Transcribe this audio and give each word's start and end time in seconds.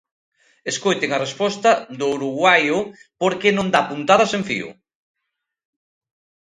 Escoiten 0.71 1.09
a 1.13 1.21
resposta 1.25 1.69
do 1.99 2.07
uruguaio 2.17 2.77
porque 3.21 3.55
non 3.57 3.67
dá 3.73 3.81
puntada 3.89 4.25
sen 4.31 4.41
fío. 4.49 4.69